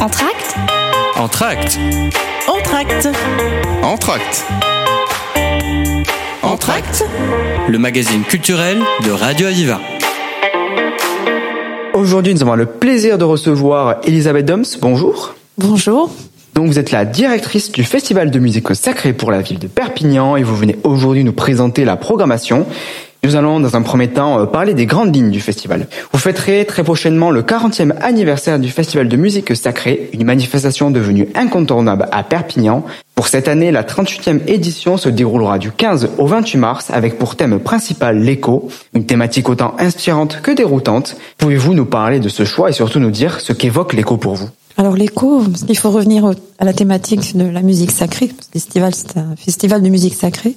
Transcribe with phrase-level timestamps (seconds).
[0.00, 0.56] Entracte
[1.18, 1.78] Entracte.
[2.48, 3.08] Entracte.
[3.82, 4.46] Entracte.
[6.42, 7.04] Entracte.
[7.68, 9.78] Le magazine culturel de Radio Aviva.
[11.92, 14.64] Aujourd'hui, nous avons le plaisir de recevoir Elisabeth Doms.
[14.80, 15.34] Bonjour.
[15.58, 16.10] Bonjour.
[16.54, 20.36] Donc, vous êtes la directrice du Festival de musique sacrée pour la ville de Perpignan
[20.36, 22.66] et vous venez aujourd'hui nous présenter la programmation.
[23.22, 25.86] Nous allons dans un premier temps euh, parler des grandes lignes du festival.
[26.12, 31.28] Vous fêterez très prochainement le 40e anniversaire du Festival de musique sacrée, une manifestation devenue
[31.34, 32.82] incontournable à Perpignan.
[33.14, 37.36] Pour cette année, la 38e édition se déroulera du 15 au 28 mars avec pour
[37.36, 41.16] thème principal l'écho, une thématique autant inspirante que déroutante.
[41.36, 44.48] Pouvez-vous nous parler de ce choix et surtout nous dire ce qu'évoque l'écho pour vous?
[44.78, 48.28] Alors l'écho, il faut revenir à la thématique de la musique sacrée.
[48.28, 50.54] Le festival, c'est un festival de musique sacrée.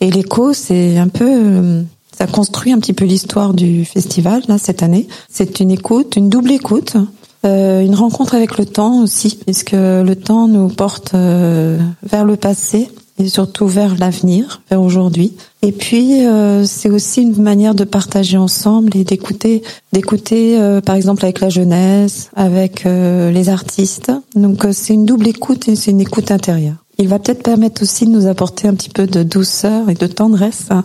[0.00, 1.82] Et l'écho, c'est un peu, euh,
[2.16, 5.08] ça construit un petit peu l'histoire du festival là cette année.
[5.28, 6.96] C'est une écoute, une double écoute,
[7.44, 12.36] euh, une rencontre avec le temps aussi, puisque le temps nous porte euh, vers le
[12.36, 15.34] passé et surtout vers l'avenir, vers aujourd'hui.
[15.62, 19.62] Et puis euh, c'est aussi une manière de partager ensemble et d'écouter,
[19.92, 24.12] d'écouter euh, par exemple avec la jeunesse, avec euh, les artistes.
[24.34, 26.76] Donc euh, c'est une double écoute et c'est une écoute intérieure.
[26.98, 30.06] Il va peut-être permettre aussi de nous apporter un petit peu de douceur et de
[30.06, 30.84] tendresse hein,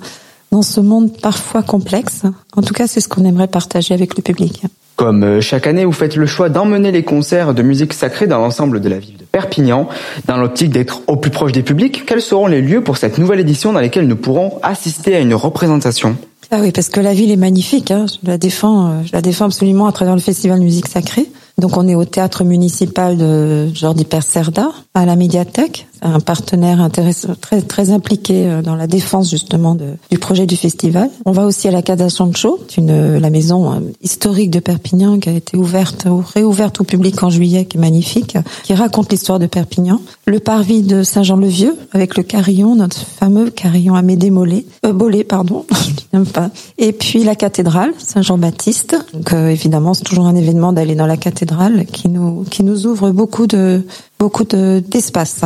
[0.52, 2.24] dans ce monde parfois complexe.
[2.56, 4.64] En tout cas, c'est ce qu'on aimerait partager avec le public.
[4.96, 8.40] Comme euh, chaque année, vous faites le choix d'emmener les concerts de musique sacrée dans
[8.40, 9.88] l'ensemble de la ville de Perpignan,
[10.28, 12.06] dans l'optique d'être au plus proche des publics.
[12.06, 15.34] Quels seront les lieux pour cette nouvelle édition dans lesquels nous pourrons assister à une
[15.34, 16.18] représentation?
[16.52, 17.92] Ah oui, parce que la ville est magnifique.
[17.92, 18.08] Hein.
[18.08, 21.28] Je la défends, euh, je la défends absolument à travers le festival de musique sacrée.
[21.60, 27.36] Donc on est au théâtre municipal de Jordi Percerda, à la médiathèque, un partenaire intéressant,
[27.40, 31.10] très très impliqué euh, dans la défense justement de, du projet du festival.
[31.26, 35.30] On va aussi à la Casa Sancho, une la maison euh, historique de Perpignan qui
[35.30, 39.40] a été ouverte ou réouverte au public en juillet, qui est magnifique, qui raconte l'histoire
[39.40, 40.02] de Perpignan.
[40.26, 45.66] Le parvis de Saint-Jean-le-Vieux avec le carillon, notre fameux carillon Amédée Mollet, euh, Bollet, pardon,
[46.14, 46.50] n'aime pas.
[46.78, 48.96] Et puis la cathédrale Saint-Jean-Baptiste.
[49.14, 52.88] Donc euh, évidemment, c'est toujours un événement d'aller dans la cathédrale qui nous qui nous
[52.88, 53.86] ouvre beaucoup de
[54.18, 55.42] beaucoup de d'espace.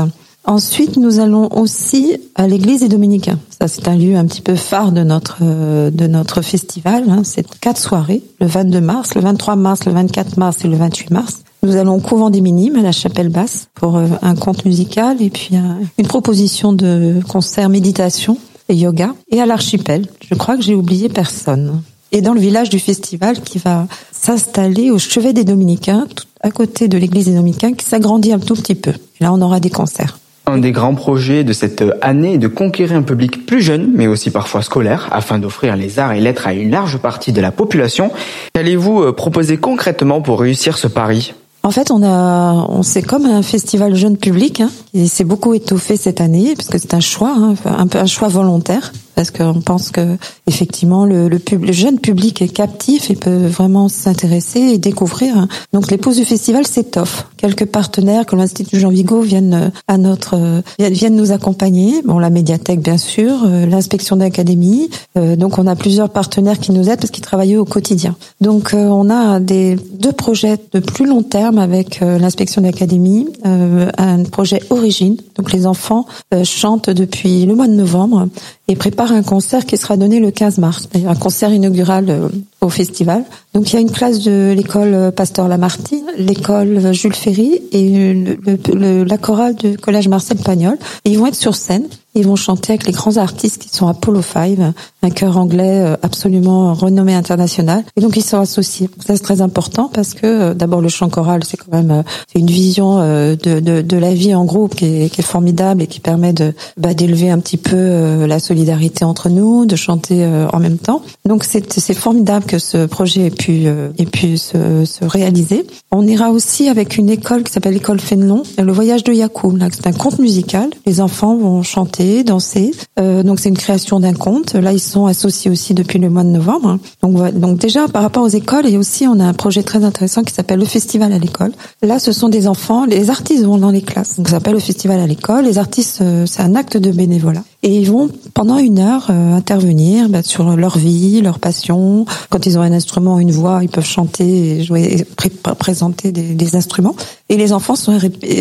[0.45, 3.39] Ensuite, nous allons aussi à l'église des Dominicains.
[3.61, 7.05] Ça, c'est un lieu un petit peu phare de notre euh, de notre festival.
[7.09, 7.21] hein.
[7.23, 11.11] C'est quatre soirées, le 22 mars, le 23 mars, le 24 mars et le 28
[11.11, 11.37] mars.
[11.63, 15.21] Nous allons au couvent des Minimes, à la chapelle basse, pour euh, un conte musical
[15.21, 18.37] et puis un- une proposition de concert méditation
[18.67, 19.15] et yoga.
[19.31, 21.81] Et à l'archipel, je crois que j'ai oublié personne.
[22.11, 26.51] Et dans le village du festival qui va s'installer au chevet des Dominicains, tout à
[26.51, 28.91] côté de l'église des Dominicains, qui s'agrandit un tout petit peu.
[29.21, 30.19] Là, on aura des concerts.
[30.45, 34.07] Un des grands projets de cette année est de conquérir un public plus jeune, mais
[34.07, 37.51] aussi parfois scolaire, afin d'offrir les arts et lettres à une large partie de la
[37.51, 38.11] population.
[38.53, 41.33] Qu'allez-vous euh, proposer concrètement pour réussir ce pari?
[41.63, 45.53] En fait, on a, on c'est comme un festival jeune public, hein, et c'est beaucoup
[45.53, 49.31] étoffé cette année parce que c'est un choix, hein, un peu un choix volontaire, parce
[49.31, 53.89] qu'on pense que effectivement le, le, pub- le jeune public est captif et peut vraiment
[53.89, 55.47] s'intéresser et découvrir.
[55.71, 57.27] Donc les pauses du festival s'étoffent.
[57.37, 62.01] Quelques partenaires comme l'Institut Jean Vigo viennent euh, à notre, euh, viennent nous accompagner.
[62.03, 64.89] Bon, la médiathèque bien sûr, euh, l'inspection d'académie.
[65.15, 68.15] Donc on a plusieurs partenaires qui nous aident parce qu'ils travaillent au quotidien.
[68.41, 74.61] Donc on a des deux projets de plus long terme avec l'inspection d'académie, un projet
[74.69, 75.17] origine.
[75.37, 76.05] Donc les enfants
[76.43, 78.27] chantent depuis le mois de novembre
[78.69, 82.29] et préparent un concert qui sera donné le 15 mars, un concert inaugural euh,
[82.61, 83.25] au festival.
[83.53, 88.13] Donc il y a une classe de l'école euh, Pasteur Lamartine, l'école Jules Ferry et
[88.13, 90.77] le- la chorale du collège Marcel Pagnol.
[91.03, 91.87] Et ils vont être sur scène.
[92.15, 94.57] Ils vont chanter avec les grands artistes qui sont Apollo 5,
[95.01, 97.83] un chœur anglais euh, absolument renommé international.
[97.95, 98.89] Et donc ils sont associés.
[99.05, 102.03] Ça c'est très important parce que euh, d'abord le chant choral c'est quand même euh,
[102.35, 106.53] une vision de, de, la vie en groupe qui est, formidable et qui permet de
[106.77, 111.01] bah, d'élever un petit peu la solidarité entre nous, de chanter en même temps.
[111.25, 115.65] Donc c'est formidable que ce projet ait pu ait pu se, se réaliser.
[115.91, 119.57] On ira aussi avec une école qui s'appelle l'école Fénelon, le voyage de Yacoub.
[119.57, 120.69] Là, C'est un conte musical.
[120.85, 122.71] Les enfants vont chanter, danser.
[122.99, 124.53] Euh, donc c'est une création d'un conte.
[124.53, 126.79] Là, ils sont associés aussi depuis le mois de novembre.
[127.01, 130.23] Donc, donc déjà par rapport aux écoles et aussi on a un projet très intéressant
[130.23, 131.51] qui s'appelle le festival à l'école.
[131.81, 132.85] Là, ce sont des enfants.
[132.85, 134.17] Les artistes vont dans les classes.
[134.17, 135.45] Donc ça s'appelle le festival à l'école.
[135.45, 137.43] Les artistes, euh, c'est un acte de bénévolat.
[137.63, 142.05] Et ils vont pendant une heure euh, intervenir bah, sur leur vie, leur passion.
[142.29, 146.11] Quand ils ont un instrument, une voix, ils peuvent chanter, et jouer, et pré- présenter
[146.11, 146.95] des, des instruments.
[147.29, 147.97] et les enfants sont,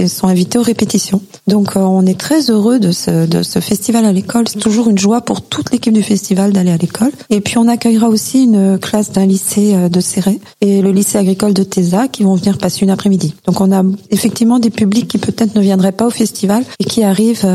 [0.06, 1.22] sont invités aux répétitions.
[1.46, 4.48] Donc on est très heureux de ce, de ce festival à l'école.
[4.48, 7.10] C'est toujours une joie pour toute l'équipe du festival d'aller à l'école.
[7.30, 11.54] Et puis on accueillera aussi une classe d'un lycée de Serré et le lycée agricole
[11.54, 13.34] de Téza qui vont venir passer une après-midi.
[13.46, 17.02] Donc on a effectivement des publics qui peut-être ne viendraient pas au festival et qui
[17.02, 17.46] arrivent,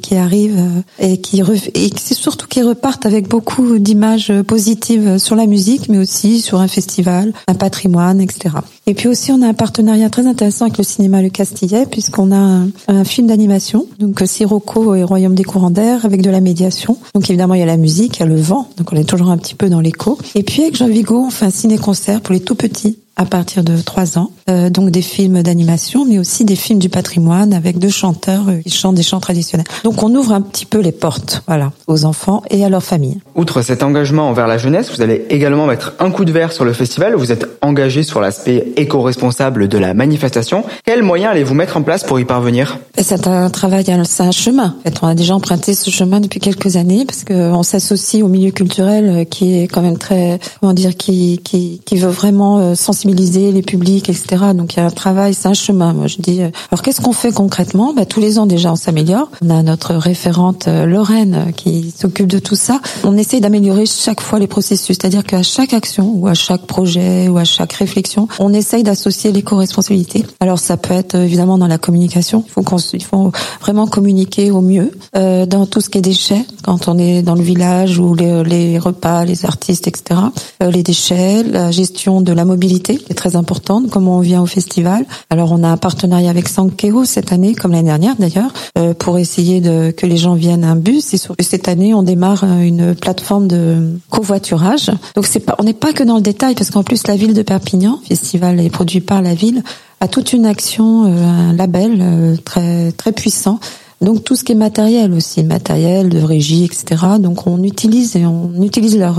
[0.00, 0.64] qui arrivent
[0.98, 1.40] et qui
[1.74, 6.60] et c'est surtout qui repartent avec beaucoup d'images positives sur la musique, mais aussi sur
[6.60, 8.56] un festival, un patrimoine, etc.
[8.86, 12.32] Et puis aussi, on a un partenariat très intéressant avec le cinéma Le Castillet, puisqu'on
[12.32, 16.96] a un, film d'animation, donc Sirocco et Royaume des courants d'air, avec de la médiation.
[17.14, 19.08] Donc évidemment, il y a la musique, il y a le vent, donc on est
[19.08, 20.18] toujours un petit peu dans l'écho.
[20.34, 23.64] Et puis avec Jean Vigo, on fait un ciné-concert pour les tout petits à partir
[23.64, 24.30] de trois ans.
[24.48, 28.60] Euh, donc des films d'animation, mais aussi des films du patrimoine avec deux chanteurs euh,
[28.60, 29.66] qui chantent des chants traditionnels.
[29.82, 33.18] Donc on ouvre un petit peu les portes, voilà, aux enfants et à leurs familles.
[33.34, 36.64] Outre cet engagement envers la jeunesse, vous allez également mettre un coup de verre sur
[36.64, 37.16] le festival.
[37.16, 40.62] Vous êtes engagé sur l'aspect éco-responsable de la manifestation.
[40.84, 42.78] Quels moyens allez-vous mettre en place pour y parvenir?
[42.96, 44.76] C'est un travail, c'est un chemin.
[44.78, 48.28] En fait, on a déjà emprunté ce chemin depuis quelques années parce qu'on s'associe au
[48.28, 52.76] milieu culturel euh, qui est quand même très, comment dire, qui qui, qui veut vraiment
[52.76, 55.92] sensibiliser les publics, etc donc il y a un travail, c'est un chemin.
[55.92, 56.42] Moi je dis.
[56.42, 57.92] Euh, alors qu'est-ce qu'on fait concrètement?
[57.94, 59.30] Bah, Tous les ans déjà on s'améliore.
[59.44, 62.80] On a notre référente euh, Lorraine euh, qui s'occupe de tout ça.
[63.04, 67.28] On essaye d'améliorer chaque fois les processus, c'est-à-dire qu'à chaque action ou à chaque projet
[67.28, 70.24] ou à chaque réflexion, on essaye d'associer l'éco-responsabilité.
[70.40, 72.44] Alors ça peut être évidemment dans la communication.
[72.46, 76.98] Il faut vraiment communiquer au mieux euh, dans tout ce qui est déchets quand on
[76.98, 80.20] est dans le village ou les, repas, les artistes, etc.
[80.62, 83.88] Euh, les déchets, la gestion de la mobilité est très importante.
[83.90, 85.06] Comment vient au festival.
[85.30, 89.18] Alors on a un partenariat avec Sankeo cette année, comme l'année dernière d'ailleurs, euh, pour
[89.18, 91.14] essayer de que les gens viennent à un bus.
[91.14, 94.90] Et cette année, on démarre euh, une plateforme de covoiturage.
[95.14, 97.34] Donc c'est pas, on n'est pas que dans le détail, parce qu'en plus la ville
[97.34, 99.62] de Perpignan, festival est produit par la ville,
[100.00, 103.60] a toute une action, euh, un label très très puissant.
[104.02, 107.02] Donc tout ce qui est matériel aussi, matériel de régie, etc.
[107.18, 109.18] Donc on utilise on utilise leur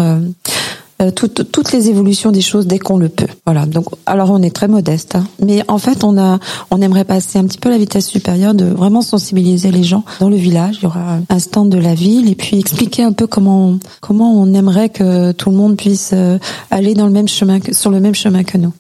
[1.01, 3.27] euh, toutes, toutes les évolutions des choses dès qu'on le peut.
[3.45, 3.65] Voilà.
[3.65, 5.27] Donc, alors on est très modeste, hein.
[5.43, 6.39] mais en fait, on a,
[6.71, 10.29] on aimerait passer un petit peu la vitesse supérieure de vraiment sensibiliser les gens dans
[10.29, 10.77] le village.
[10.81, 14.33] Il y aura un stand de la ville et puis expliquer un peu comment, comment
[14.33, 16.39] on aimerait que tout le monde puisse euh,
[16.71, 18.73] aller dans le même chemin, que, sur le même chemin que nous.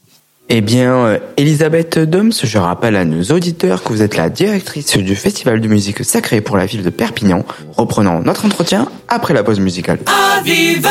[0.49, 4.97] Eh bien, euh, Elisabeth Doms, je rappelle à nos auditeurs que vous êtes la directrice
[4.97, 7.43] du Festival de musique sacrée pour la ville de Perpignan.
[7.75, 9.99] Reprenons notre entretien après la pause musicale.
[10.37, 10.89] Aviva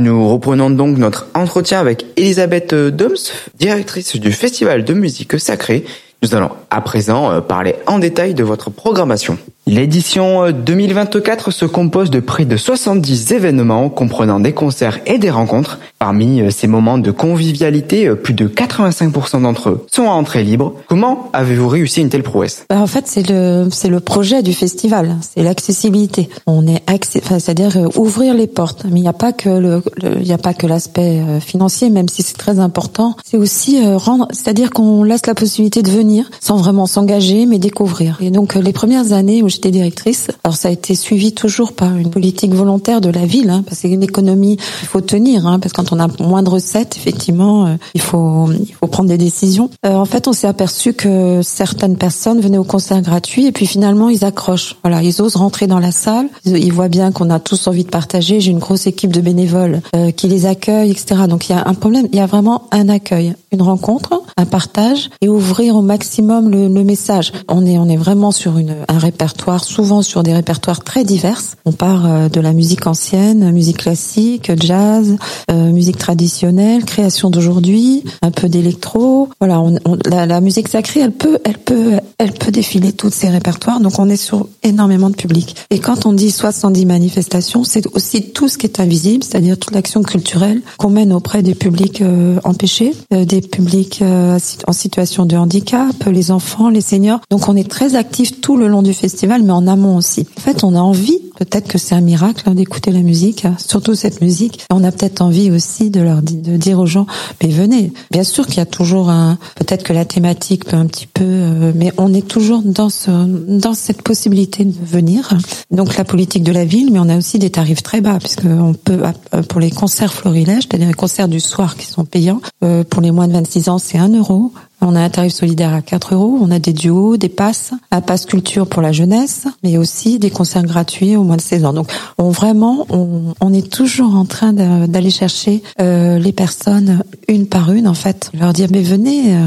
[0.00, 3.14] Nous reprenons donc notre entretien avec Elisabeth Doms,
[3.58, 5.84] directrice du Festival de musique sacrée.
[6.20, 9.38] Nous allons à présent euh, parler en détail de votre programmation.
[9.66, 15.30] L'édition 2024 euh, se compose de près de 70 événements comprenant des concerts et des
[15.30, 15.78] rencontres.
[16.04, 20.44] Parmi euh, ces moments de convivialité, euh, plus de 85% d'entre eux sont à entrée
[20.44, 20.74] libre.
[20.86, 22.66] Comment avez-vous réussi une telle prouesse?
[22.68, 26.28] Bah, En fait, c'est le c'est le projet du festival, c'est l'accessibilité.
[26.46, 28.84] On est enfin, c'est-à-dire ouvrir les portes.
[28.84, 32.10] Mais il n'y a pas que le, il n'y a pas que l'aspect financier, même
[32.10, 33.16] si c'est très important.
[33.24, 38.18] C'est aussi rendre, c'est-à-dire qu'on laisse la possibilité de venir sans vraiment s'engager, mais découvrir.
[38.20, 40.26] Et donc les premières années où j'étais directrice.
[40.44, 43.78] Alors ça a été suivi toujours par une politique volontaire de la ville, hein, parce
[43.78, 46.96] que c'est une économie il faut tenir, hein, parce que quand a moins de recettes,
[46.96, 49.70] effectivement, euh, il faut il faut prendre des décisions.
[49.86, 53.66] Euh, en fait, on s'est aperçu que certaines personnes venaient au concert gratuit et puis
[53.66, 54.76] finalement ils accrochent.
[54.82, 57.90] Voilà, ils osent rentrer dans la salle, ils, voient bien qu'on a tous envie de
[57.90, 58.40] partager.
[58.40, 61.22] J'ai une grosse équipe de bénévoles euh, qui les accueille, etc.
[61.28, 64.46] Donc il y a un problème, il y a vraiment un accueil, une rencontre, un
[64.46, 67.32] partage et ouvrir au maximum le, le message.
[67.48, 71.40] On est on est vraiment sur une un répertoire souvent sur des répertoires très divers.
[71.64, 75.16] On part de la musique ancienne, musique classique, jazz,
[75.50, 79.28] euh, musique traditionnelle, création d'aujourd'hui, un peu d'électro.
[79.40, 83.80] Voilà, on, la, musique sacrée, elle peut, elle peut, elle peut défiler tous ces répertoires.
[83.80, 85.56] Donc on est sur énormément de public.
[85.70, 89.74] Et quand on dit 70 manifestations, c'est aussi tout ce qui est invisible, c'est-à-dire toute
[89.74, 95.94] l'action culturelle qu'on mène auprès des publics euh, empêchés, des publics en situation de handicap,
[96.06, 97.20] les enfants, les seniors.
[97.30, 100.26] Donc on est très actif tout le long du festival mais en amont aussi.
[100.38, 103.56] En fait, on a envie, peut-être que c'est un miracle hein, d'écouter la musique, hein,
[103.58, 104.64] surtout cette musique.
[104.70, 107.06] On a peut-être envie aussi de leur de dire aux gens,
[107.42, 107.92] mais venez.
[108.10, 111.24] Bien sûr qu'il y a toujours un, peut-être que la thématique peut un petit peu,
[111.24, 115.36] euh, mais on est toujours dans ce, dans cette possibilité de venir.
[115.70, 118.44] Donc la politique de la ville, mais on a aussi des tarifs très bas, puisque
[118.44, 119.02] on peut
[119.34, 123.02] euh, pour les concerts florilèges, c'est-à-dire les concerts du soir qui sont payants, euh, pour
[123.02, 124.52] les moins de 26 ans, c'est 1 euro.
[124.86, 126.38] On a un tarif solidaire à 4 euros.
[126.42, 130.30] On a des duos, des passes, un passe culture pour la jeunesse, mais aussi des
[130.30, 131.72] concerts gratuits au moins de 16 ans.
[131.72, 137.72] Donc, on vraiment, on, est toujours en train d'aller chercher euh, les personnes une par
[137.72, 139.46] une, en fait, leur dire mais venez, euh,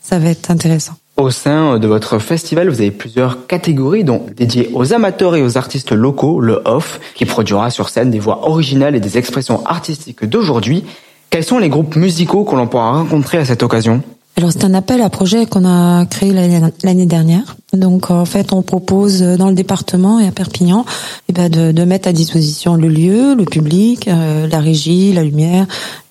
[0.00, 0.94] ça va être intéressant.
[1.16, 5.58] Au sein de votre festival, vous avez plusieurs catégories, dont dédiées aux amateurs et aux
[5.58, 10.24] artistes locaux, le OFF, qui produira sur scène des voix originales et des expressions artistiques
[10.24, 10.82] d'aujourd'hui.
[11.30, 14.02] Quels sont les groupes musicaux que l'on pourra rencontrer à cette occasion?
[14.36, 17.56] Alors c'est un appel à projet qu'on a créé l'année dernière.
[17.72, 20.84] Donc en fait on propose dans le département et à Perpignan
[21.28, 25.24] eh ben, de, de, mettre à disposition le lieu, le public, euh, la régie, la
[25.24, 25.66] lumière,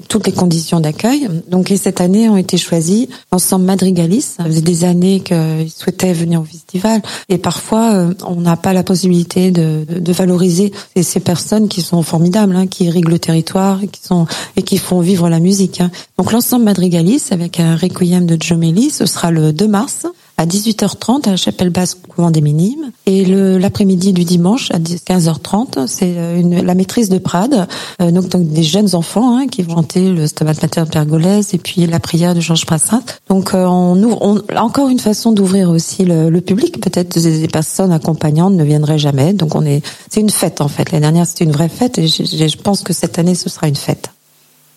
[0.08, 1.28] toutes les conditions d'accueil.
[1.50, 4.22] Donc et cette année ont été choisis ensemble Madrigalis.
[4.38, 8.74] Ça faisait des années qu'ils souhaitaient venir au festival et parfois euh, on n'a pas
[8.74, 13.20] la possibilité de, de, de valoriser ces, personnes qui sont formidables, hein, qui irriguent le
[13.20, 14.26] territoire et qui sont
[14.56, 15.80] et qui font vivre la musique.
[15.80, 15.92] Hein.
[16.18, 20.08] Donc l'ensemble Madrigalis avec un requiem de Jomélie, ce sera le 2 mars
[20.42, 22.92] à 18h30 à la chapelle basse couvent des Minimes.
[23.06, 27.68] Et l'après-midi du dimanche à 15h30 c'est euh, la maîtrise de Prades.
[28.02, 31.86] Euh, donc, des jeunes enfants hein, qui vont chanter le Stabat Mater Pergolèse et puis
[31.86, 33.04] la prière de Georges Brassens.
[33.30, 36.82] Donc euh, on ouvre encore une façon d'ouvrir aussi le, public.
[36.82, 39.34] Peut-être des, personnes accompagnantes ne viendraient jamais.
[39.34, 40.92] Donc on est c'est une fête en fait.
[40.92, 43.76] L'année dernière c'était une vraie fête et je, pense que cette année ce sera une
[43.76, 44.10] fête.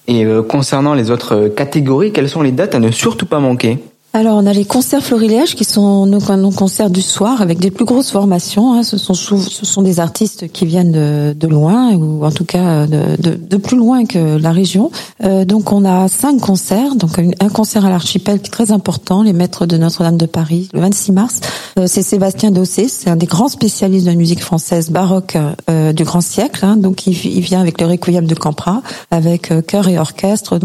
[0.08, 3.78] Et concernant les autres catégories, quelles sont les dates à ne surtout pas manquer?
[4.16, 7.84] Alors, on a les concerts florilèges qui sont nos, concerts du soir avec des plus
[7.84, 8.72] grosses formations.
[8.72, 8.84] Hein.
[8.84, 13.76] Ce, sont des artistes qui viennent de, loin ou en tout cas de, de, plus
[13.76, 14.92] loin que la région.
[15.24, 16.94] Euh, donc, on a cinq concerts.
[16.94, 20.68] Donc, un concert à l'archipel qui est très important, les Maîtres de Notre-Dame de Paris,
[20.72, 21.40] le 26 mars.
[21.76, 25.36] Euh, c'est Sébastien Dossé, c'est un des grands spécialistes de la musique française baroque
[25.68, 26.64] euh, du grand siècle.
[26.64, 26.76] Hein.
[26.76, 28.80] Donc, il, vient avec le Requiem de Campra,
[29.10, 30.60] avec euh, chœur et orchestre.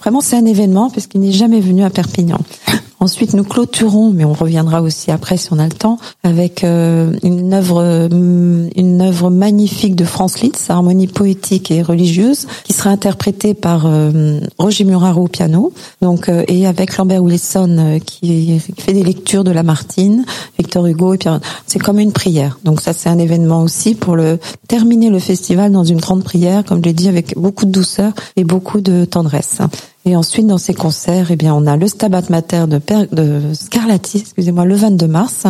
[0.00, 2.40] Vraiment, c'est un événement puisqu'il n'est jamais venu à Perpignan.
[3.02, 7.16] Ensuite, nous clôturons, mais on reviendra aussi après si on a le temps, avec euh,
[7.22, 12.90] une œuvre, euh, une œuvre magnifique de Franz Liszt, harmonie poétique et religieuse, qui sera
[12.90, 19.02] interprétée par euh, Roger Muraro au piano, donc et avec Lambert Wilson qui, fait des
[19.02, 20.26] lectures de Lamartine,
[20.58, 21.30] Victor Hugo, et puis
[21.66, 22.58] c'est comme une prière.
[22.64, 24.38] Donc ça, c'est un événement aussi pour le
[24.68, 28.12] terminer le festival dans une grande prière, comme je l'ai dit, avec beaucoup de douceur
[28.36, 29.60] et beaucoup de tendresse.
[30.06, 32.80] Et ensuite, dans ces concerts, eh bien, on a le Stabat Mater de,
[33.12, 35.44] de Scarlatti, excusez-moi, le 22 mars,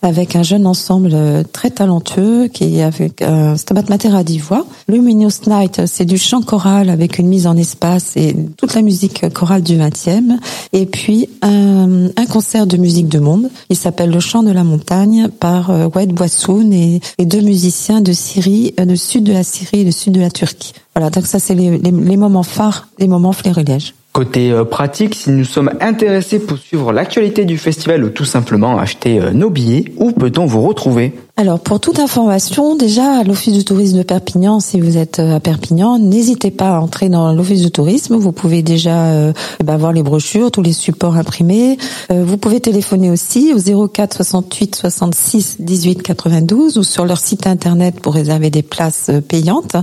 [0.00, 4.22] avec un jeune ensemble euh, très talentueux qui est avec un euh, Stabat Mater à
[4.22, 4.64] dix voix.
[4.88, 9.28] Luminous Night, c'est du chant choral avec une mise en espace et toute la musique
[9.32, 10.38] chorale du 20e.
[10.72, 13.50] Et puis, un, un concert de musique de monde.
[13.70, 18.12] Il s'appelle Le Chant de la Montagne par euh, Wade Boissoun et, deux musiciens de
[18.12, 20.72] Syrie, de sud de la Syrie et de sud de la Turquie.
[20.96, 23.92] Voilà, donc ça c'est les, les, les moments phares, les moments fleurilèges.
[24.14, 28.78] Côté euh, pratique, si nous sommes intéressés pour suivre l'actualité du festival ou tout simplement
[28.78, 31.12] acheter euh, nos billets, où peut-on vous retrouver?
[31.38, 35.36] Alors pour toute information, déjà à l'Office du tourisme de Perpignan, si vous êtes euh,
[35.36, 38.16] à Perpignan, n'hésitez pas à entrer dans l'Office du tourisme.
[38.16, 41.76] Vous pouvez déjà euh, bah, voir les brochures, tous les supports imprimés.
[42.10, 47.46] Euh, vous pouvez téléphoner aussi au 04 68 66 18 92 ou sur leur site
[47.46, 49.76] internet pour réserver des places payantes.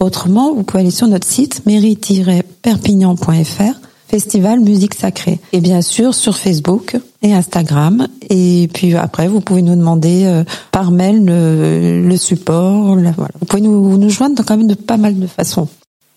[0.00, 5.38] Autrement, vous pouvez aller sur notre site mairie-perpignan.fr Festival Musique Sacrée.
[5.52, 8.06] Et bien sûr sur Facebook et Instagram.
[8.30, 12.94] Et puis après, vous pouvez nous demander euh, par mail le, le support.
[12.94, 13.30] voilà.
[13.40, 15.68] Vous pouvez nous, nous joindre quand même de pas mal de façons.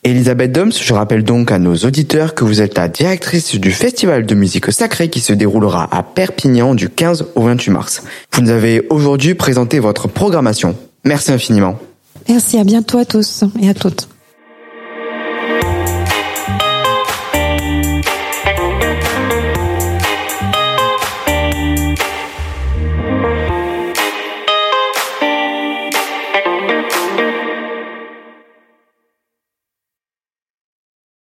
[0.03, 4.25] Elisabeth Doms, je rappelle donc à nos auditeurs que vous êtes la directrice du Festival
[4.25, 8.03] de musique sacrée qui se déroulera à Perpignan du 15 au 28 mars.
[8.33, 10.75] Vous nous avez aujourd'hui présenté votre programmation.
[11.03, 11.77] Merci infiniment.
[12.29, 14.10] Merci, à bientôt à tous et à toutes.